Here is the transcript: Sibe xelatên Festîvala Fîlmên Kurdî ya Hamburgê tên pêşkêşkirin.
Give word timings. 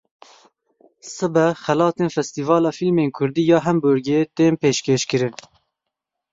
Sibe 1.13 1.45
xelatên 1.63 2.09
Festîvala 2.15 2.71
Fîlmên 2.77 3.09
Kurdî 3.17 3.43
ya 3.51 3.59
Hamburgê 3.65 4.19
tên 4.35 4.53
pêşkêşkirin. 4.61 5.35